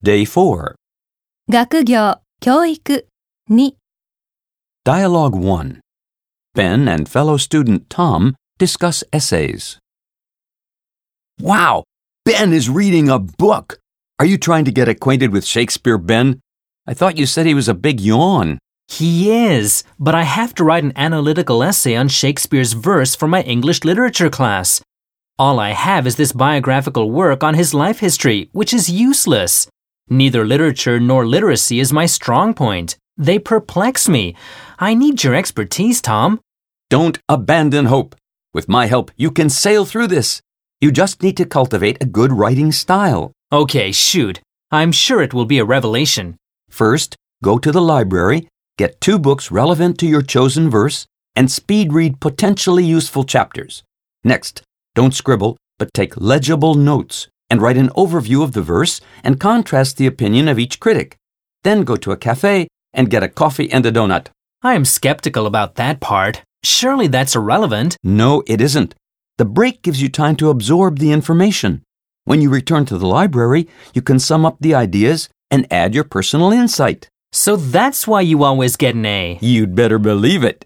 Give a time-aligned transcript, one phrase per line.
[0.00, 0.76] Day 4.
[1.48, 3.08] 学业、教育、
[3.50, 3.74] 2、
[4.84, 5.80] Dialogue 1.
[6.54, 9.78] Ben and fellow student Tom discuss essays.
[11.40, 11.82] Wow!
[12.24, 13.80] Ben is reading a book!
[14.20, 16.38] Are you trying to get acquainted with Shakespeare, Ben?
[16.86, 18.58] I thought you said he was a big yawn.
[18.86, 23.42] He is, but I have to write an analytical essay on Shakespeare's verse for my
[23.42, 24.80] English literature class.
[25.40, 29.66] All I have is this biographical work on his life history, which is useless.
[30.10, 32.96] Neither literature nor literacy is my strong point.
[33.18, 34.34] They perplex me.
[34.78, 36.40] I need your expertise, Tom.
[36.88, 38.14] Don't abandon hope.
[38.54, 40.40] With my help, you can sail through this.
[40.80, 43.32] You just need to cultivate a good writing style.
[43.52, 44.40] Okay, shoot.
[44.70, 46.36] I'm sure it will be a revelation.
[46.70, 48.48] First, go to the library,
[48.78, 51.06] get two books relevant to your chosen verse,
[51.36, 53.82] and speed read potentially useful chapters.
[54.24, 54.62] Next,
[54.94, 59.96] don't scribble, but take legible notes and write an overview of the verse and contrast
[59.96, 61.16] the opinion of each critic.
[61.64, 64.28] Then go to a cafe and get a coffee and a donut.
[64.62, 66.42] I am skeptical about that part.
[66.64, 67.96] Surely that's irrelevant.
[68.02, 68.94] No, it isn't.
[69.38, 71.82] The break gives you time to absorb the information.
[72.24, 76.04] When you return to the library, you can sum up the ideas and add your
[76.04, 77.08] personal insight.
[77.32, 79.38] So that's why you always get an A.
[79.40, 80.64] You'd better believe it.